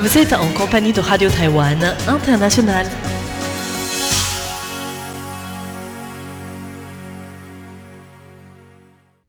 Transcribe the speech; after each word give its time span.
Vous 0.00 0.16
êtes 0.16 0.32
en 0.32 0.50
compagnie 0.54 0.94
de 0.94 1.00
Radio 1.00 1.28
Taïwan 1.28 1.78
International. 2.08 2.86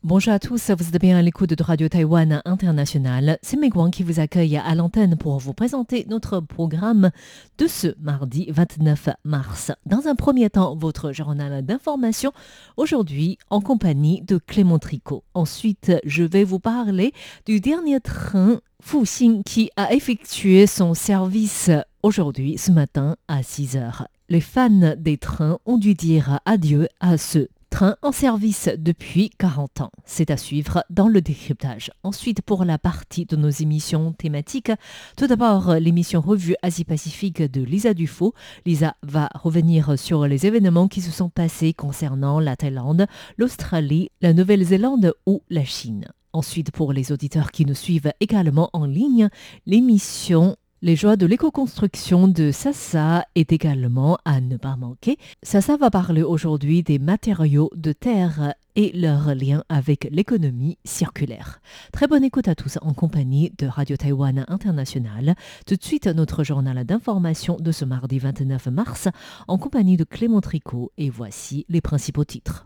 Bonjour 0.01 0.33
à 0.33 0.39
tous, 0.39 0.71
vous 0.71 0.87
êtes 0.87 1.01
bien 1.01 1.17
à 1.17 1.21
l'écoute 1.21 1.49
de 1.49 1.61
Radio 1.61 1.89
Taïwan 1.89 2.41
International. 2.45 3.37
C'est 3.41 3.57
Megwan 3.57 3.91
qui 3.91 4.03
vous 4.03 4.21
accueille 4.21 4.57
à 4.57 4.73
l'antenne 4.73 5.17
pour 5.17 5.39
vous 5.39 5.53
présenter 5.53 6.05
notre 6.09 6.39
programme 6.39 7.11
de 7.57 7.67
ce 7.67 7.93
mardi 7.99 8.47
29 8.49 9.09
mars. 9.25 9.73
Dans 9.85 10.07
un 10.07 10.15
premier 10.15 10.49
temps, 10.49 10.75
votre 10.75 11.11
journal 11.11 11.65
d'information, 11.65 12.31
aujourd'hui 12.77 13.37
en 13.49 13.59
compagnie 13.59 14.21
de 14.21 14.37
Clément 14.37 14.79
Tricot. 14.79 15.23
Ensuite, 15.33 15.91
je 16.05 16.23
vais 16.23 16.45
vous 16.45 16.59
parler 16.59 17.13
du 17.45 17.59
dernier 17.59 17.99
train 17.99 18.61
Fuxing 18.81 19.43
qui 19.43 19.69
a 19.77 19.93
effectué 19.93 20.67
son 20.67 20.93
service 20.93 21.69
aujourd'hui, 22.03 22.57
ce 22.57 22.71
matin, 22.71 23.15
à 23.27 23.43
6 23.43 23.77
heures. 23.77 24.07
Les 24.27 24.41
fans 24.41 24.95
des 24.97 25.17
trains 25.17 25.59
ont 25.65 25.77
dû 25.77 25.93
dire 25.93 26.39
adieu 26.45 26.87
à 26.99 27.17
ce 27.17 27.47
train 27.69 27.95
en 28.01 28.11
service 28.11 28.69
depuis 28.77 29.29
40 29.37 29.81
ans. 29.81 29.91
C'est 30.05 30.29
à 30.29 30.37
suivre 30.37 30.83
dans 30.89 31.07
le 31.07 31.21
décryptage. 31.21 31.91
Ensuite, 32.03 32.41
pour 32.41 32.65
la 32.65 32.77
partie 32.77 33.25
de 33.25 33.35
nos 33.35 33.49
émissions 33.49 34.13
thématiques, 34.13 34.71
tout 35.15 35.27
d'abord 35.27 35.75
l'émission 35.75 36.19
Revue 36.19 36.55
Asie-Pacifique 36.61 37.41
de 37.41 37.61
Lisa 37.61 37.93
Dufaux. 37.93 38.33
Lisa 38.65 38.95
va 39.03 39.29
revenir 39.35 39.97
sur 39.97 40.27
les 40.27 40.45
événements 40.45 40.87
qui 40.87 41.01
se 41.01 41.11
sont 41.11 41.29
passés 41.29 41.73
concernant 41.73 42.39
la 42.39 42.55
Thaïlande, 42.55 43.05
l'Australie, 43.37 44.09
la 44.21 44.33
Nouvelle-Zélande 44.33 45.13
ou 45.25 45.41
la 45.49 45.63
Chine. 45.63 46.07
Ensuite, 46.33 46.71
pour 46.71 46.93
les 46.93 47.11
auditeurs 47.11 47.51
qui 47.51 47.65
nous 47.65 47.75
suivent 47.75 48.13
également 48.19 48.69
en 48.73 48.85
ligne, 48.85 49.29
l'émission 49.65 50.55
les 50.83 50.95
joies 50.95 51.15
de 51.15 51.27
l'éco-construction 51.27 52.27
de 52.27 52.49
Sassa 52.49 53.23
est 53.35 53.53
également 53.53 54.17
à 54.25 54.41
ne 54.41 54.57
pas 54.57 54.75
manquer. 54.75 55.17
Sassa 55.43 55.77
va 55.77 55.91
parler 55.91 56.23
aujourd'hui 56.23 56.81
des 56.81 56.97
matériaux 56.97 57.69
de 57.75 57.93
terre 57.93 58.55
et 58.75 58.91
leur 58.97 59.35
lien 59.35 59.63
avec 59.69 60.07
l'économie 60.09 60.79
circulaire. 60.83 61.61
Très 61.93 62.07
bonne 62.07 62.23
écoute 62.23 62.47
à 62.47 62.55
tous 62.55 62.79
en 62.81 62.93
compagnie 62.93 63.53
de 63.59 63.67
Radio 63.67 63.95
Taïwan 63.95 64.43
International. 64.47 65.35
Tout 65.67 65.75
de 65.75 65.83
suite, 65.83 66.07
notre 66.07 66.43
journal 66.43 66.83
d'information 66.83 67.57
de 67.59 67.71
ce 67.71 67.85
mardi 67.85 68.17
29 68.17 68.65
mars 68.67 69.07
en 69.47 69.59
compagnie 69.59 69.97
de 69.97 70.03
Clément 70.03 70.41
Tricot 70.41 70.91
et 70.97 71.11
voici 71.11 71.63
les 71.69 71.81
principaux 71.81 72.25
titres. 72.25 72.65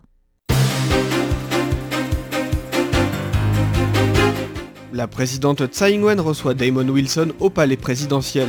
La 4.96 5.06
présidente 5.06 5.66
Tsai 5.66 5.92
Ing-wen 5.92 6.18
reçoit 6.20 6.54
Damon 6.54 6.88
Wilson 6.88 7.32
au 7.38 7.50
palais 7.50 7.76
présidentiel. 7.76 8.48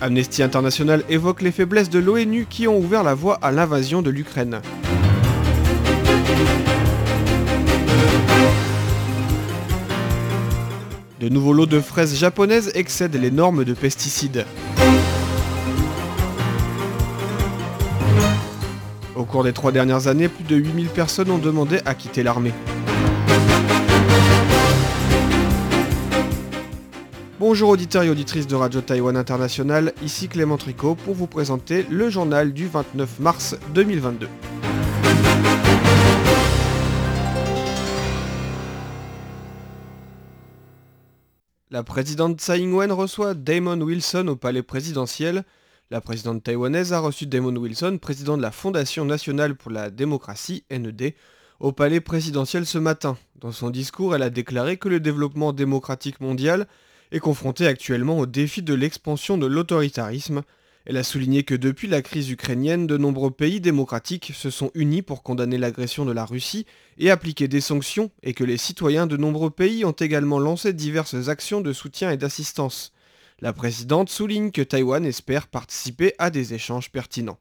Amnesty 0.00 0.42
International 0.42 1.04
évoque 1.10 1.42
les 1.42 1.52
faiblesses 1.52 1.90
de 1.90 1.98
l'ONU 1.98 2.46
qui 2.48 2.66
ont 2.66 2.78
ouvert 2.78 3.02
la 3.02 3.12
voie 3.12 3.38
à 3.42 3.52
l'invasion 3.52 4.00
de 4.00 4.08
l'Ukraine. 4.08 4.62
De 11.20 11.28
nouveaux 11.28 11.52
lots 11.52 11.66
de 11.66 11.80
fraises 11.80 12.16
japonaises 12.16 12.72
excèdent 12.74 13.20
les 13.20 13.30
normes 13.30 13.64
de 13.64 13.74
pesticides. 13.74 14.46
Au 19.16 19.24
cours 19.24 19.44
des 19.44 19.52
trois 19.52 19.70
dernières 19.70 20.08
années, 20.08 20.28
plus 20.28 20.42
de 20.42 20.56
8000 20.56 20.88
personnes 20.88 21.30
ont 21.30 21.38
demandé 21.38 21.80
à 21.84 21.94
quitter 21.94 22.24
l'armée. 22.24 22.52
Bonjour 27.38 27.68
auditeurs 27.68 28.02
et 28.02 28.10
auditrices 28.10 28.48
de 28.48 28.56
Radio 28.56 28.80
Taïwan 28.80 29.16
International, 29.16 29.92
ici 30.02 30.26
Clément 30.26 30.56
Tricot 30.56 30.96
pour 30.96 31.14
vous 31.14 31.28
présenter 31.28 31.86
le 31.90 32.10
journal 32.10 32.52
du 32.52 32.66
29 32.66 33.20
mars 33.20 33.56
2022. 33.74 34.28
La 41.70 41.82
présidente 41.84 42.40
Tsai 42.40 42.60
Ing-wen 42.60 42.90
reçoit 42.90 43.34
Damon 43.34 43.80
Wilson 43.80 44.26
au 44.28 44.36
palais 44.36 44.62
présidentiel 44.62 45.44
la 45.90 46.00
présidente 46.00 46.42
taïwanaise 46.42 46.92
a 46.92 46.98
reçu 46.98 47.26
Damon 47.26 47.56
Wilson, 47.56 47.98
président 48.00 48.36
de 48.36 48.42
la 48.42 48.50
Fondation 48.50 49.04
nationale 49.04 49.54
pour 49.54 49.70
la 49.70 49.90
démocratie, 49.90 50.64
NED, 50.70 51.14
au 51.60 51.72
palais 51.72 52.00
présidentiel 52.00 52.64
ce 52.64 52.78
matin. 52.78 53.18
Dans 53.36 53.52
son 53.52 53.70
discours, 53.70 54.14
elle 54.14 54.22
a 54.22 54.30
déclaré 54.30 54.78
que 54.78 54.88
le 54.88 54.98
développement 54.98 55.52
démocratique 55.52 56.20
mondial 56.20 56.66
est 57.12 57.20
confronté 57.20 57.66
actuellement 57.66 58.18
au 58.18 58.26
défi 58.26 58.62
de 58.62 58.74
l'expansion 58.74 59.36
de 59.36 59.46
l'autoritarisme. 59.46 60.42
Elle 60.86 60.96
a 60.96 61.04
souligné 61.04 61.44
que 61.44 61.54
depuis 61.54 61.86
la 61.86 62.02
crise 62.02 62.30
ukrainienne, 62.30 62.86
de 62.86 62.96
nombreux 62.96 63.30
pays 63.30 63.60
démocratiques 63.60 64.32
se 64.34 64.50
sont 64.50 64.70
unis 64.74 65.02
pour 65.02 65.22
condamner 65.22 65.58
l'agression 65.58 66.06
de 66.06 66.12
la 66.12 66.24
Russie 66.24 66.66
et 66.98 67.10
appliquer 67.10 67.46
des 67.46 67.60
sanctions, 67.60 68.10
et 68.22 68.32
que 68.32 68.44
les 68.44 68.56
citoyens 68.56 69.06
de 69.06 69.18
nombreux 69.18 69.50
pays 69.50 69.84
ont 69.84 69.92
également 69.92 70.38
lancé 70.38 70.72
diverses 70.72 71.28
actions 71.28 71.60
de 71.60 71.72
soutien 71.74 72.10
et 72.10 72.16
d'assistance. 72.16 72.93
La 73.40 73.52
présidente 73.52 74.10
souligne 74.10 74.52
que 74.52 74.62
Taïwan 74.62 75.04
espère 75.04 75.48
participer 75.48 76.14
à 76.18 76.30
des 76.30 76.54
échanges 76.54 76.90
pertinents. 76.90 77.38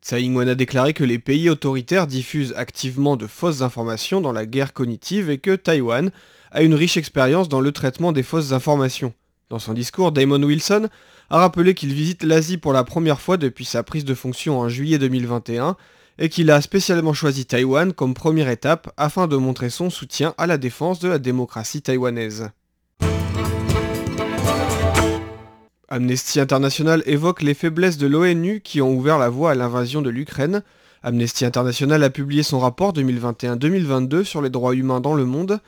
Tsai 0.00 0.22
Ing-wen 0.22 0.48
a 0.48 0.54
déclaré 0.54 0.92
que 0.92 1.02
les 1.02 1.18
pays 1.18 1.48
autoritaires 1.48 2.06
diffusent 2.06 2.54
activement 2.56 3.16
de 3.16 3.26
fausses 3.26 3.62
informations 3.62 4.20
dans 4.20 4.32
la 4.32 4.46
guerre 4.46 4.72
cognitive 4.72 5.30
et 5.30 5.38
que 5.38 5.56
Taïwan 5.56 6.10
a 6.52 6.62
une 6.62 6.74
riche 6.74 6.96
expérience 6.96 7.48
dans 7.48 7.60
le 7.60 7.72
traitement 7.72 8.12
des 8.12 8.22
fausses 8.22 8.52
informations. 8.52 9.14
Dans 9.50 9.58
son 9.58 9.72
discours, 9.72 10.12
Damon 10.12 10.42
Wilson 10.42 10.88
a 11.30 11.38
rappelé 11.38 11.74
qu'il 11.74 11.92
visite 11.92 12.22
l'Asie 12.22 12.58
pour 12.58 12.72
la 12.72 12.84
première 12.84 13.20
fois 13.20 13.36
depuis 13.36 13.64
sa 13.64 13.82
prise 13.82 14.04
de 14.04 14.14
fonction 14.14 14.60
en 14.60 14.68
juillet 14.68 14.98
2021 14.98 15.76
et 16.18 16.28
qu'il 16.28 16.50
a 16.50 16.60
spécialement 16.60 17.14
choisi 17.14 17.46
Taïwan 17.46 17.92
comme 17.92 18.14
première 18.14 18.48
étape 18.48 18.92
afin 18.96 19.26
de 19.26 19.36
montrer 19.36 19.70
son 19.70 19.90
soutien 19.90 20.34
à 20.38 20.46
la 20.46 20.58
défense 20.58 21.00
de 21.00 21.08
la 21.08 21.18
démocratie 21.18 21.82
taïwanaise. 21.82 22.50
Amnesty 25.94 26.40
International 26.40 27.04
évoque 27.06 27.40
les 27.40 27.54
faiblesses 27.54 27.98
de 27.98 28.08
l'ONU 28.08 28.60
qui 28.60 28.82
ont 28.82 28.92
ouvert 28.92 29.16
la 29.16 29.28
voie 29.28 29.52
à 29.52 29.54
l'invasion 29.54 30.02
de 30.02 30.10
l'Ukraine. 30.10 30.64
Amnesty 31.04 31.44
International 31.44 32.02
a 32.02 32.10
publié 32.10 32.42
son 32.42 32.58
rapport 32.58 32.92
2021-2022 32.94 34.24
sur 34.24 34.42
les 34.42 34.50
droits 34.50 34.74
humains 34.74 35.00
dans 35.00 35.14
le 35.14 35.24
monde. 35.24 35.60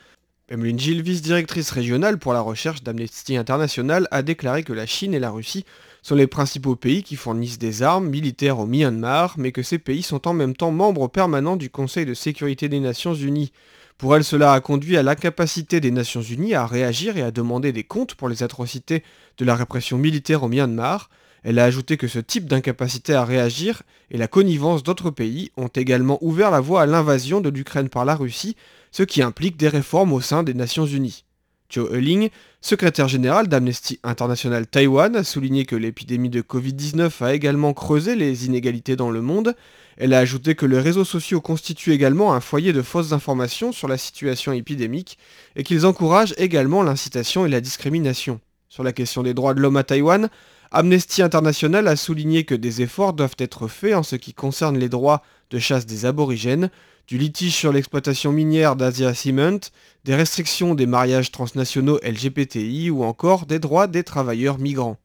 Emeline 0.49 0.81
Gilles, 0.81 1.03
vice-directrice 1.03 1.71
régionale 1.71 2.19
pour 2.19 2.33
la 2.33 2.41
recherche 2.41 2.83
d'Amnesty 2.83 3.37
International, 3.37 4.09
a 4.11 4.23
déclaré 4.23 4.65
que 4.65 4.73
la 4.73 4.85
Chine 4.85 5.15
et 5.15 5.21
la 5.21 5.31
Russie 5.31 5.65
sont 6.03 6.17
les 6.17 6.27
principaux 6.27 6.75
pays 6.75 7.05
qui 7.05 7.15
fournissent 7.15 7.61
des 7.61 7.85
armes 7.85 8.09
militaires 8.09 8.59
au 8.59 8.67
Myanmar, 8.67 9.37
mais 9.39 9.53
que 9.53 9.63
ces 9.63 9.79
pays 9.79 10.03
sont 10.03 10.27
en 10.27 10.33
même 10.33 10.57
temps 10.57 10.73
membres 10.73 11.07
permanents 11.07 11.57
du 11.57 11.71
Conseil 11.71 12.05
de 12.05 12.15
sécurité 12.15 12.69
des 12.69 12.81
Nations 12.81 13.15
Unies. 13.15 13.53
Pour 13.99 14.15
elle, 14.15 14.25
cela 14.25 14.53
a 14.53 14.61
conduit 14.61 14.99
à 14.99 15.03
l'incapacité 15.03 15.81
des 15.81 15.91
Nations 15.91 16.21
Unies 16.21 16.55
à 16.55 16.67
réagir 16.67 17.17
et 17.17 17.23
à 17.23 17.31
demander 17.31 17.73
des 17.73 17.85
comptes 17.85 18.15
pour 18.15 18.29
les 18.29 18.43
atrocités 18.43 19.03
de 19.39 19.45
la 19.47 19.55
répression 19.55 19.97
militaire 19.97 20.43
au 20.43 20.49
Myanmar. 20.49 21.09
Elle 21.43 21.59
a 21.59 21.65
ajouté 21.65 21.97
que 21.97 22.09
ce 22.09 22.19
type 22.19 22.47
d'incapacité 22.47 23.15
à 23.15 23.25
réagir 23.25 23.83
et 24.11 24.19
la 24.19 24.29
connivence 24.29 24.83
d'autres 24.83 25.11
pays 25.11 25.51
ont 25.57 25.69
également 25.69 26.19
ouvert 26.21 26.51
la 26.51 26.61
voie 26.61 26.83
à 26.83 26.87
l'invasion 26.87 27.41
de 27.41 27.49
l'Ukraine 27.49 27.89
par 27.89 28.05
la 28.05 28.17
Russie, 28.17 28.57
ce 28.91 29.03
qui 29.03 29.23
implique 29.23 29.57
des 29.57 29.69
réformes 29.69 30.13
au 30.13 30.21
sein 30.21 30.43
des 30.43 30.55
Nations 30.55 30.87
Unies. 30.87 31.26
Joe 31.69 31.91
Euling, 31.93 32.31
secrétaire 32.61 33.09
général 33.09 33.49
d'Amnesty 33.49 33.99
International 34.03 34.67
Taïwan, 34.67 35.17
a 35.17 35.25
souligné 35.25 35.65
que 35.65 35.77
l'épidémie 35.77 36.31
de 36.31 36.43
Covid-19 36.43 37.25
a 37.25 37.35
également 37.35 37.73
creusé 37.73 38.17
les 38.17 38.47
inégalités 38.47 38.97
dans 38.97 39.11
le 39.11 39.21
monde 39.23 39.55
elle 39.97 40.13
a 40.13 40.19
ajouté 40.19 40.55
que 40.55 40.67
les 40.67 40.79
réseaux 40.79 41.05
sociaux 41.05 41.41
constituent 41.41 41.93
également 41.93 42.35
un 42.35 42.41
foyer 42.41 42.73
de 42.73 42.83
fausses 42.83 43.13
informations 43.13 43.73
sur 43.73 43.89
la 43.89 43.97
situation 43.97 44.53
épidémique 44.53 45.19
et 45.57 45.63
qu'ils 45.63 45.87
encouragent 45.87 46.35
également 46.37 46.83
l'incitation 46.83 47.47
et 47.47 47.49
la 47.49 47.63
discrimination. 47.63 48.41
Sur 48.69 48.85
la 48.85 48.93
question 48.93 49.23
des 49.23 49.33
droits 49.33 49.55
de 49.55 49.61
l'homme 49.61 49.79
à 49.79 49.85
Taïwan, 49.85 50.29
Amnesty 50.71 51.23
International 51.23 51.89
a 51.89 51.97
souligné 51.97 52.45
que 52.45 52.55
des 52.55 52.83
efforts 52.83 53.15
doivent 53.15 53.37
être 53.39 53.69
faits 53.69 53.95
en 53.95 54.03
ce 54.03 54.17
qui 54.17 54.35
concerne 54.35 54.77
les 54.77 54.91
droits 54.91 55.23
de 55.51 55.59
chasse 55.59 55.87
des 55.87 56.05
aborigènes, 56.05 56.71
du 57.09 57.19
litige 57.19 57.55
sur 57.55 57.73
l'exploitation 57.73 58.33
minière 58.33 58.75
d'Asia 58.75 59.15
Cement, 59.15 59.61
des 60.05 60.15
restrictions 60.15 60.75
des 60.75 60.87
mariages 60.87 61.31
transnationaux 61.31 62.01
LGBTI 62.03 62.91
ou 62.91 63.05
encore 63.05 63.47
des 63.47 63.61
droits 63.61 63.87
des 63.87 64.03
travailleurs 64.03 64.59
migrants. 64.59 64.97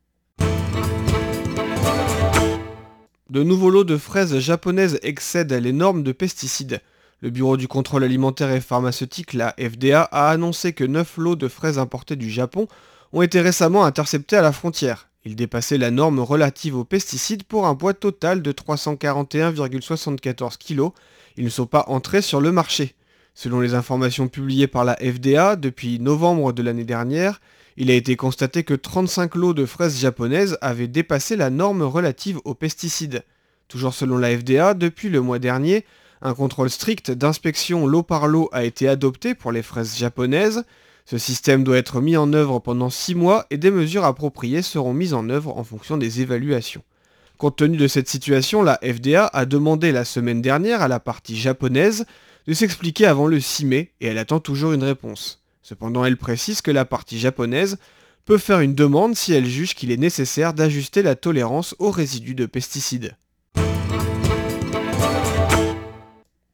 De 3.30 3.44
nouveaux 3.44 3.70
lots 3.70 3.84
de 3.84 3.98
fraises 3.98 4.40
japonaises 4.40 5.00
excèdent 5.04 5.54
les 5.54 5.74
normes 5.74 6.04
de 6.04 6.12
pesticides. 6.12 6.82
Le 7.22 7.30
Bureau 7.30 7.56
du 7.56 7.68
contrôle 7.68 8.04
alimentaire 8.04 8.52
et 8.52 8.62
pharmaceutique, 8.62 9.34
la 9.34 9.56
FDA, 9.60 10.02
a 10.02 10.32
annoncé 10.32 10.74
que 10.74 10.84
9 10.84 11.18
lots 11.18 11.36
de 11.36 11.48
fraises 11.48 11.78
importées 11.78 12.16
du 12.16 12.32
Japon 12.32 12.68
ont 13.14 13.22
été 13.22 13.42
récemment 13.42 13.86
interceptés 13.86 14.38
à 14.38 14.42
la 14.42 14.52
frontière. 14.52 15.08
Ils 15.24 15.36
dépassaient 15.36 15.78
la 15.78 15.92
norme 15.92 16.20
relative 16.20 16.76
aux 16.76 16.84
pesticides 16.84 17.44
pour 17.44 17.68
un 17.68 17.76
poids 17.76 17.94
total 17.94 18.42
de 18.42 18.52
341,74 18.52 20.58
kg 20.58 20.90
Ils 21.38 21.46
ne 21.46 21.50
sont 21.50 21.66
pas 21.66 21.86
entrés 21.88 22.22
sur 22.22 22.42
le 22.42 22.52
marché. 22.52 22.96
Selon 23.34 23.62
les 23.62 23.74
informations 23.74 24.28
publiées 24.28 24.68
par 24.68 24.84
la 24.84 24.96
FDA 24.96 25.56
depuis 25.56 26.00
novembre 26.00 26.54
de 26.54 26.62
l'année 26.62 26.84
dernière, 26.84 27.40
il 27.78 27.90
a 27.90 27.94
été 27.94 28.16
constaté 28.16 28.64
que 28.64 28.74
35 28.74 29.36
lots 29.36 29.54
de 29.54 29.66
fraises 29.66 30.00
japonaises 30.00 30.58
avaient 30.62 30.88
dépassé 30.88 31.36
la 31.36 31.50
norme 31.50 31.84
relative 31.84 32.40
aux 32.44 32.54
pesticides. 32.54 33.24
Toujours 33.68 33.94
selon 33.94 34.18
la 34.18 34.38
FDA, 34.38 34.74
depuis 34.74 35.10
le 35.10 35.22
mois 35.22 35.40
dernier, 35.40 35.86
un 36.22 36.34
contrôle 36.34 36.70
strict 36.70 37.10
d'inspection 37.10 37.88
lot 37.88 38.04
par 38.04 38.28
lot 38.28 38.50
a 38.52 38.66
été 38.66 38.88
adopté 38.88 39.34
pour 39.34 39.52
les 39.52 39.64
fraises 39.64 39.98
japonaises. 39.98 40.66
Ce 41.06 41.18
système 41.18 41.64
doit 41.64 41.78
être 41.78 42.02
mis 42.02 42.18
en 42.18 42.32
œuvre 42.34 42.60
pendant 42.60 42.90
6 42.90 43.16
mois 43.16 43.46
et 43.50 43.58
des 43.58 43.72
mesures 43.72 44.06
appropriées 44.06 44.62
seront 44.62 44.94
mises 44.94 45.14
en 45.14 45.30
œuvre 45.30 45.58
en 45.58 45.64
fonction 45.64 45.98
des 45.98 46.22
évaluations. 46.22 46.84
Compte 47.42 47.56
tenu 47.56 47.76
de 47.76 47.88
cette 47.88 48.08
situation, 48.08 48.62
la 48.62 48.80
FDA 48.84 49.26
a 49.26 49.48
demandé 49.48 49.92
la 49.92 50.06
semaine 50.06 50.44
dernière 50.44 50.84
à 50.84 50.88
la 50.88 51.00
partie 51.00 51.36
japonaise 51.36 52.06
de 52.46 52.54
s'expliquer 52.54 53.08
avant 53.08 53.26
le 53.26 53.40
6 53.40 53.66
mai 53.66 53.94
et 54.00 54.06
elle 54.06 54.20
attend 54.20 54.40
toujours 54.40 54.74
une 54.74 54.84
réponse. 54.84 55.42
Cependant, 55.64 56.06
elle 56.06 56.18
précise 56.18 56.62
que 56.62 56.70
la 56.70 56.86
partie 56.86 57.18
japonaise 57.18 57.80
peut 58.26 58.38
faire 58.38 58.60
une 58.60 58.76
demande 58.76 59.16
si 59.16 59.34
elle 59.34 59.48
juge 59.48 59.74
qu'il 59.74 59.90
est 59.92 59.98
nécessaire 59.98 60.54
d'ajuster 60.54 61.02
la 61.02 61.16
tolérance 61.16 61.74
aux 61.80 61.90
résidus 61.90 62.36
de 62.36 62.46
pesticides. 62.46 63.16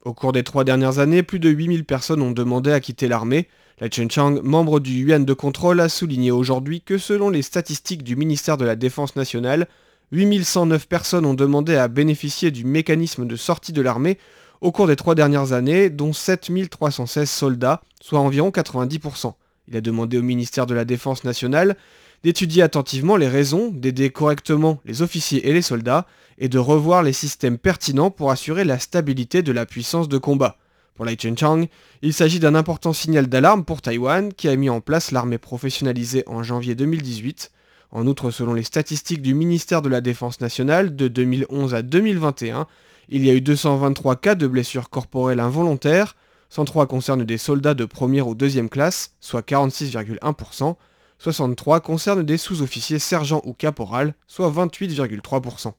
Au 0.06 0.14
cours 0.14 0.32
des 0.32 0.46
trois 0.46 0.64
dernières 0.64 1.00
années, 1.00 1.22
plus 1.22 1.40
de 1.40 1.50
8000 1.50 1.84
personnes 1.84 2.22
ont 2.22 2.32
demandé 2.32 2.72
à 2.72 2.80
quitter 2.80 3.10
l'armée. 3.10 3.50
La 3.82 3.90
Chang, 3.92 4.40
membre 4.42 4.80
du 4.80 4.94
Yuan 4.94 5.26
de 5.26 5.34
contrôle, 5.34 5.82
a 5.82 5.90
souligné 5.90 6.32
aujourd'hui 6.32 6.80
que 6.80 6.98
selon 6.98 7.30
les 7.30 7.42
statistiques 7.42 8.04
du 8.04 8.16
ministère 8.16 8.56
de 8.56 8.64
la 8.64 8.78
Défense 8.78 9.18
nationale, 9.18 9.68
8109 10.12 10.88
personnes 10.88 11.26
ont 11.26 11.34
demandé 11.34 11.76
à 11.76 11.88
bénéficier 11.88 12.50
du 12.50 12.64
mécanisme 12.64 13.28
de 13.28 13.36
sortie 13.36 13.74
de 13.74 13.82
l'armée 13.82 14.18
au 14.62 14.72
cours 14.72 14.88
des 14.88 14.96
trois 14.96 15.16
dernières 15.16 15.52
années, 15.52 15.90
dont 15.90 16.14
7316 16.14 17.30
soldats, 17.30 17.82
soit 18.02 18.20
environ 18.20 18.50
90%. 18.50 19.34
Il 19.68 19.76
a 19.76 19.82
demandé 19.82 20.18
au 20.18 20.22
ministère 20.22 20.66
de 20.66 20.74
la 20.74 20.86
Défense 20.86 21.24
nationale 21.24 21.76
d'étudier 22.24 22.64
attentivement 22.64 23.16
les 23.16 23.28
raisons, 23.28 23.70
d'aider 23.70 24.10
correctement 24.10 24.80
les 24.86 25.02
officiers 25.02 25.48
et 25.48 25.54
les 25.54 25.62
soldats, 25.62 26.08
et 26.40 26.50
de 26.50 26.58
revoir 26.58 27.04
les 27.04 27.14
systèmes 27.14 27.58
pertinents 27.58 28.12
pour 28.12 28.32
assurer 28.32 28.64
la 28.64 28.80
stabilité 28.80 29.44
de 29.44 29.52
la 29.52 29.66
puissance 29.66 30.10
de 30.10 30.18
combat. 30.18 30.58
Pour 30.96 31.06
Lai 31.06 31.16
Chen-chang, 31.16 31.68
il 32.02 32.14
s'agit 32.14 32.40
d'un 32.40 32.56
important 32.56 32.94
signal 32.94 33.28
d'alarme 33.28 33.66
pour 33.66 33.82
Taïwan, 33.82 34.34
qui 34.34 34.48
a 34.48 34.56
mis 34.56 34.70
en 34.70 34.82
place 34.82 35.12
l'armée 35.12 35.38
professionnalisée 35.38 36.24
en 36.26 36.42
janvier 36.42 36.74
2018. 36.74 37.52
En 37.92 38.06
outre, 38.06 38.32
selon 38.32 38.54
les 38.54 38.64
statistiques 38.64 39.22
du 39.22 39.34
ministère 39.34 39.82
de 39.82 39.90
la 39.90 40.02
Défense 40.02 40.42
nationale, 40.42 40.96
de 40.96 41.08
2011 41.08 41.74
à 41.74 41.82
2021, 41.82 42.68
il 43.10 43.26
y 43.26 43.30
a 43.30 43.34
eu 43.34 43.42
223 43.42 44.18
cas 44.18 44.36
de 44.36 44.48
blessures 44.48 44.90
corporelles 44.90 45.40
involontaires, 45.40 46.16
103 46.50 46.88
concernent 46.88 47.24
des 47.24 47.38
soldats 47.38 47.74
de 47.74 47.86
première 47.86 48.28
ou 48.28 48.36
deuxième 48.36 48.70
classe, 48.70 49.14
soit 49.22 49.48
46,1%, 49.48 50.76
63 51.20 51.80
concernent 51.80 52.24
des 52.24 52.38
sous-officiers 52.38 53.00
sergents 53.00 53.42
ou 53.46 53.54
caporal, 53.54 54.14
soit 54.28 54.52
28,3%. 54.52 55.74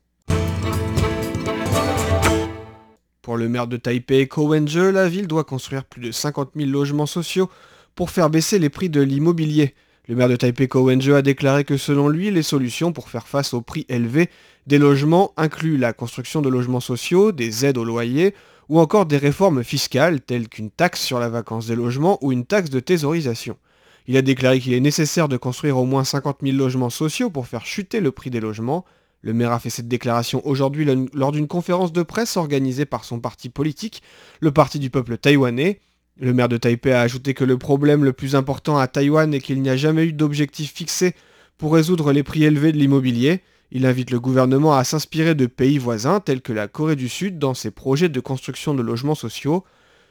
Pour 3.23 3.37
le 3.37 3.49
maire 3.49 3.67
de 3.67 3.77
Taipei, 3.77 4.27
Ko 4.27 4.55
la 4.55 5.09
ville 5.09 5.29
doit 5.29 5.45
construire 5.45 5.85
plus 5.85 6.01
de 6.01 6.13
50 6.13 6.53
000 6.57 6.71
logements 6.71 7.07
sociaux 7.07 7.51
pour 7.95 8.09
faire 8.11 8.31
baisser 8.31 8.59
les 8.59 8.71
prix 8.71 8.89
de 8.89 9.03
l'immobilier. 9.03 9.75
Le 10.09 10.15
maire 10.15 10.31
de 10.31 10.37
Taipei, 10.37 10.69
Ko 10.69 10.81
Wen-je, 10.81 11.13
a 11.13 11.21
déclaré 11.21 11.65
que 11.65 11.77
selon 11.77 12.09
lui, 12.09 12.31
les 12.31 12.43
solutions 12.43 12.93
pour 12.93 13.11
faire 13.11 13.29
face 13.29 13.53
aux 13.53 13.61
prix 13.61 13.85
élevés 13.91 14.31
des 14.67 14.79
logements 14.79 15.35
incluent 15.37 15.77
la 15.77 15.93
construction 15.93 16.41
de 16.41 16.49
logements 16.49 16.81
sociaux, 16.81 17.31
des 17.31 17.67
aides 17.67 17.77
au 17.77 17.85
loyer, 17.85 18.35
ou 18.71 18.81
encore 18.81 19.05
des 19.05 19.19
réformes 19.19 19.63
fiscales 19.63 20.23
telles 20.23 20.49
qu'une 20.49 20.71
taxe 20.71 21.03
sur 21.03 21.19
la 21.19 21.29
vacance 21.29 21.67
des 21.67 21.77
logements 21.77 22.19
ou 22.23 22.33
une 22.33 22.47
taxe 22.47 22.71
de 22.71 22.81
thésaurisation. 22.81 23.59
Il 24.07 24.17
a 24.17 24.23
déclaré 24.23 24.61
qu'il 24.61 24.73
est 24.73 24.81
nécessaire 24.81 25.29
de 25.29 25.37
construire 25.37 25.77
au 25.77 25.85
moins 25.85 26.05
50 26.05 26.39
000 26.43 26.57
logements 26.57 26.89
sociaux 26.89 27.29
pour 27.29 27.47
faire 27.47 27.67
chuter 27.67 28.01
le 28.01 28.11
prix 28.11 28.31
des 28.31 28.41
logements. 28.41 28.87
Le 29.21 29.35
maire 29.35 29.53
a 29.53 29.59
fait 29.59 29.69
cette 29.69 29.89
déclaration 29.89 30.41
aujourd'hui 30.47 30.87
lors 31.13 31.33
d'une 31.33 31.49
conférence 31.49 31.93
de 31.93 32.03
presse 32.03 32.39
organisée 32.39 32.87
par 32.87 33.05
son 33.05 33.21
parti 33.21 33.51
politique, 33.51 34.03
le 34.41 34.53
Parti 34.53 34.79
du 34.79 34.89
peuple 34.89 35.19
taïwanais. 35.19 35.81
Le 36.21 36.35
maire 36.35 36.49
de 36.49 36.57
Taipei 36.57 36.91
a 36.91 37.01
ajouté 37.01 37.33
que 37.33 37.45
le 37.45 37.59
problème 37.59 38.03
le 38.03 38.13
plus 38.13 38.35
important 38.35 38.77
à 38.77 38.89
Taïwan 38.89 39.33
est 39.33 39.41
qu'il 39.41 39.63
n'y 39.63 39.71
a 39.71 39.77
jamais 39.77 40.05
eu 40.05 40.13
d'objectif 40.13 40.73
fixé 40.75 41.15
pour 41.59 41.73
résoudre 41.73 42.11
les 42.13 42.25
prix 42.25 42.43
élevés 42.43 42.73
de 42.73 42.77
l'immobilier. 42.77 43.41
Il 43.71 43.87
invite 43.87 44.11
le 44.11 44.19
gouvernement 44.19 44.77
à 44.77 44.83
s'inspirer 44.83 45.37
de 45.37 45.47
pays 45.47 45.79
voisins 45.79 46.19
tels 46.19 46.41
que 46.41 46.53
la 46.53 46.67
Corée 46.67 46.97
du 46.97 47.09
Sud 47.09 47.39
dans 47.39 47.55
ses 47.55 47.71
projets 47.71 48.09
de 48.09 48.19
construction 48.19 48.75
de 48.75 48.83
logements 48.83 49.15
sociaux. 49.15 49.65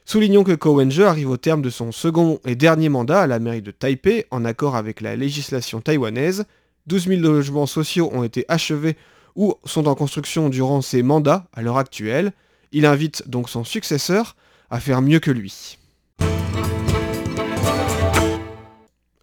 Soulignons 0.06 0.46
que 0.46 0.54
Ko 0.54 0.76
wen 0.76 0.90
arrive 1.02 1.30
au 1.30 1.36
terme 1.36 1.62
de 1.62 1.70
son 1.70 1.92
second 1.92 2.40
et 2.46 2.56
dernier 2.56 2.88
mandat 2.88 3.24
à 3.24 3.28
la 3.28 3.40
mairie 3.40 3.62
de 3.62 3.72
Taipei 3.72 4.28
en 4.32 4.46
accord 4.46 4.78
avec 4.78 5.02
la 5.02 5.18
législation 5.18 5.82
taïwanaise. 5.82 6.46
12 6.86 7.08
000 7.08 7.22
logements 7.22 7.66
sociaux 7.66 8.10
ont 8.14 8.24
été 8.24 8.46
achevés 8.48 8.96
ou 9.36 9.56
sont 9.66 9.88
en 9.88 9.96
construction 9.96 10.48
durant 10.48 10.82
ses 10.82 11.04
mandats 11.04 11.48
à 11.52 11.62
l'heure 11.62 11.78
actuelle. 11.78 12.32
Il 12.72 12.86
invite 12.86 13.28
donc 13.28 13.50
son 13.50 13.66
successeur 13.66 14.38
à 14.70 14.80
faire 14.80 15.02
mieux 15.02 15.20
que 15.20 15.32
lui. 15.32 15.78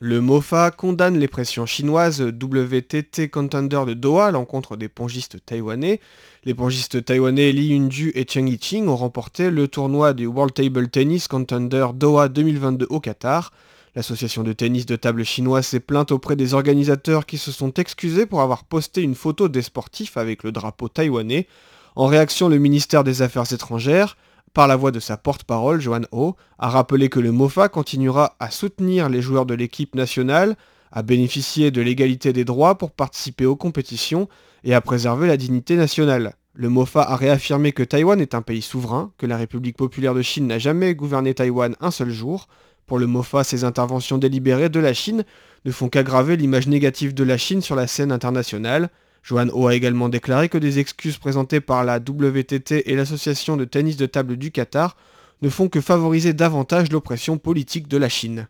Le 0.00 0.20
MOFA 0.20 0.72
condamne 0.72 1.18
les 1.18 1.28
pressions 1.28 1.66
chinoises 1.66 2.20
WTT 2.20 3.28
Contender 3.30 3.80
de 3.86 3.94
Doha 3.94 4.26
à 4.26 4.30
l'encontre 4.32 4.76
des 4.76 4.88
pongistes 4.88 5.38
taïwanais. 5.46 6.00
Les 6.44 6.52
pongistes 6.52 7.04
taïwanais 7.04 7.52
Li 7.52 7.68
Yunju 7.68 8.10
et 8.16 8.26
Cheng 8.28 8.48
Yiqing 8.48 8.88
ont 8.88 8.96
remporté 8.96 9.50
le 9.50 9.68
tournoi 9.68 10.12
du 10.12 10.26
World 10.26 10.52
Table 10.52 10.88
Tennis 10.88 11.28
Contender 11.28 11.86
Doha 11.94 12.28
2022 12.28 12.88
au 12.90 12.98
Qatar. 12.98 13.52
L'association 13.94 14.42
de 14.42 14.52
tennis 14.52 14.84
de 14.84 14.96
table 14.96 15.24
chinoise 15.24 15.68
s'est 15.68 15.78
plainte 15.78 16.10
auprès 16.10 16.34
des 16.34 16.54
organisateurs 16.54 17.24
qui 17.24 17.38
se 17.38 17.52
sont 17.52 17.72
excusés 17.74 18.26
pour 18.26 18.40
avoir 18.40 18.64
posté 18.64 19.00
une 19.00 19.14
photo 19.14 19.48
des 19.48 19.62
sportifs 19.62 20.16
avec 20.16 20.42
le 20.42 20.50
drapeau 20.50 20.88
taïwanais. 20.88 21.46
En 21.94 22.06
réaction, 22.06 22.48
le 22.48 22.58
ministère 22.58 23.04
des 23.04 23.22
Affaires 23.22 23.52
étrangères 23.52 24.16
par 24.54 24.68
la 24.68 24.76
voix 24.76 24.92
de 24.92 25.00
sa 25.00 25.16
porte-parole, 25.16 25.80
Joanne 25.80 26.06
Ho, 26.12 26.36
a 26.60 26.70
rappelé 26.70 27.08
que 27.08 27.18
le 27.18 27.32
MOFA 27.32 27.68
continuera 27.68 28.36
à 28.38 28.50
soutenir 28.50 29.08
les 29.08 29.20
joueurs 29.20 29.46
de 29.46 29.54
l'équipe 29.54 29.96
nationale, 29.96 30.54
à 30.92 31.02
bénéficier 31.02 31.72
de 31.72 31.82
l'égalité 31.82 32.32
des 32.32 32.44
droits 32.44 32.78
pour 32.78 32.92
participer 32.92 33.46
aux 33.46 33.56
compétitions 33.56 34.28
et 34.62 34.72
à 34.72 34.80
préserver 34.80 35.26
la 35.26 35.36
dignité 35.36 35.76
nationale. 35.76 36.34
Le 36.54 36.68
MOFA 36.68 37.02
a 37.02 37.16
réaffirmé 37.16 37.72
que 37.72 37.82
Taïwan 37.82 38.20
est 38.20 38.36
un 38.36 38.42
pays 38.42 38.62
souverain, 38.62 39.10
que 39.18 39.26
la 39.26 39.36
République 39.36 39.76
populaire 39.76 40.14
de 40.14 40.22
Chine 40.22 40.46
n'a 40.46 40.60
jamais 40.60 40.94
gouverné 40.94 41.34
Taïwan 41.34 41.74
un 41.80 41.90
seul 41.90 42.10
jour. 42.10 42.46
Pour 42.86 43.00
le 43.00 43.08
MOFA, 43.08 43.42
ces 43.42 43.64
interventions 43.64 44.18
délibérées 44.18 44.68
de 44.68 44.78
la 44.78 44.94
Chine 44.94 45.24
ne 45.64 45.72
font 45.72 45.88
qu'aggraver 45.88 46.36
l'image 46.36 46.68
négative 46.68 47.12
de 47.12 47.24
la 47.24 47.38
Chine 47.38 47.60
sur 47.60 47.74
la 47.74 47.88
scène 47.88 48.12
internationale. 48.12 48.90
Johan 49.24 49.48
Ho 49.54 49.68
a 49.68 49.74
également 49.74 50.10
déclaré 50.10 50.50
que 50.50 50.58
des 50.58 50.78
excuses 50.78 51.16
présentées 51.16 51.62
par 51.62 51.82
la 51.82 51.96
WTT 51.96 52.90
et 52.90 52.94
l'association 52.94 53.56
de 53.56 53.64
tennis 53.64 53.96
de 53.96 54.04
table 54.04 54.36
du 54.36 54.50
Qatar 54.50 54.98
ne 55.40 55.48
font 55.48 55.70
que 55.70 55.80
favoriser 55.80 56.34
davantage 56.34 56.92
l'oppression 56.92 57.38
politique 57.38 57.88
de 57.88 57.96
la 57.96 58.10
Chine. 58.10 58.48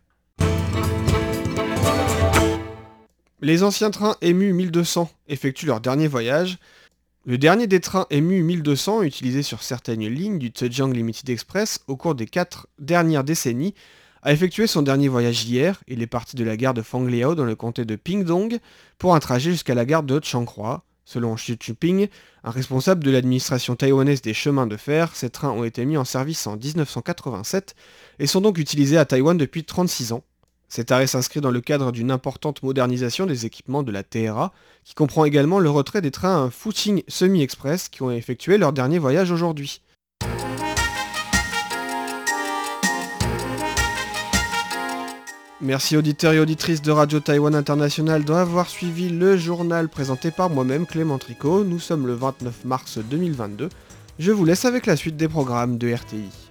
Les 3.41 3.63
anciens 3.63 3.89
trains 3.89 4.17
EMU 4.21 4.51
1200 4.51 5.09
effectuent 5.29 5.67
leur 5.67 5.79
dernier 5.79 6.07
voyage. 6.07 6.57
Le 7.25 7.37
dernier 7.37 7.67
des 7.67 7.79
trains 7.79 8.05
EMU 8.11 8.43
1200 8.43 9.03
utilisés 9.03 9.43
sur 9.43 9.63
certaines 9.63 10.05
lignes 10.05 10.39
du 10.39 10.51
Zhejiang 10.53 10.91
Limited 10.91 11.29
Express 11.29 11.79
au 11.87 11.95
cours 11.95 12.15
des 12.15 12.27
quatre 12.27 12.67
dernières 12.79 13.23
décennies 13.23 13.75
a 14.25 14.33
effectué 14.33 14.65
son 14.65 14.81
dernier 14.81 15.07
voyage 15.07 15.45
hier. 15.45 15.79
Il 15.87 16.01
est 16.01 16.07
parti 16.07 16.35
de 16.35 16.43
la 16.43 16.57
gare 16.57 16.73
de 16.73 16.81
Fangliao 16.81 17.35
dans 17.35 17.45
le 17.45 17.55
comté 17.55 17.85
de 17.85 17.95
Pingdong 17.95 18.57
pour 18.97 19.13
un 19.13 19.19
trajet 19.19 19.51
jusqu'à 19.51 19.75
la 19.75 19.85
gare 19.85 20.01
de 20.01 20.19
Changhua. 20.21 20.83
Selon 21.05 21.35
Xi 21.35 21.55
Jinping, 21.59 22.07
un 22.43 22.49
responsable 22.49 23.03
de 23.03 23.11
l'administration 23.11 23.75
taïwanaise 23.75 24.23
des 24.23 24.33
chemins 24.33 24.65
de 24.65 24.77
fer, 24.77 25.15
ces 25.15 25.29
trains 25.29 25.51
ont 25.51 25.63
été 25.63 25.85
mis 25.85 25.95
en 25.95 26.05
service 26.05 26.47
en 26.47 26.57
1987 26.57 27.75
et 28.17 28.25
sont 28.25 28.41
donc 28.41 28.57
utilisés 28.57 28.97
à 28.97 29.05
Taïwan 29.05 29.37
depuis 29.37 29.63
36 29.63 30.13
ans. 30.13 30.23
Cet 30.69 30.91
arrêt 30.91 31.05
s'inscrit 31.05 31.41
dans 31.41 31.51
le 31.51 31.61
cadre 31.61 31.91
d'une 31.91 32.09
importante 32.09 32.63
modernisation 32.63 33.27
des 33.27 33.45
équipements 33.45 33.83
de 33.83 33.91
la 33.91 34.01
TRA, 34.01 34.51
qui 34.83 34.95
comprend 34.95 35.25
également 35.25 35.59
le 35.59 35.69
retrait 35.69 36.01
des 36.01 36.09
trains 36.09 36.49
Fuqing 36.49 37.03
Semi-Express 37.07 37.89
qui 37.89 38.01
ont 38.01 38.09
effectué 38.09 38.57
leur 38.57 38.73
dernier 38.73 38.97
voyage 38.97 39.29
aujourd'hui. 39.29 39.81
Merci 45.61 45.95
auditeurs 45.95 46.33
et 46.33 46.39
auditrices 46.39 46.81
de 46.81 46.91
Radio 46.91 47.21
Taïwan 47.21 47.55
International 47.55 48.25
d'avoir 48.25 48.69
suivi 48.69 49.07
le 49.07 49.37
journal 49.37 49.87
présenté 49.87 50.29
par 50.29 50.49
moi-même 50.49 50.85
Clément 50.85 51.17
Tricot. 51.17 51.63
Nous 51.63 51.79
sommes 51.79 52.07
le 52.07 52.13
29 52.13 52.65
mars 52.65 52.97
2022. 52.97 53.69
Je 54.19 54.31
vous 54.33 54.43
laisse 54.43 54.65
avec 54.65 54.85
la 54.85 54.97
suite 54.97 55.15
des 55.15 55.29
programmes 55.29 55.77
de 55.77 55.93
RTI. 55.93 56.44